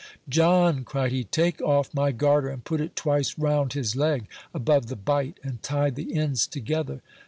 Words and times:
"John," 0.27 0.83
cried 0.83 1.11
he, 1.11 1.25
"take 1.25 1.61
off 1.61 1.93
my 1.93 2.11
garter 2.11 2.49
and 2.49 2.63
put 2.63 2.81
it 2.81 2.95
twice 2.95 3.37
round 3.37 3.73
his 3.73 3.95
leg, 3.95 4.27
above 4.51 4.87
the 4.87 4.95
bite, 4.95 5.39
and 5.43 5.61
tie 5.61 5.91
the 5.91 6.15
ends 6.15 6.47
together." 6.47 7.03